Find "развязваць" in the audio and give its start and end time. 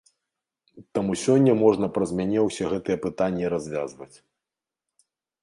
3.57-4.13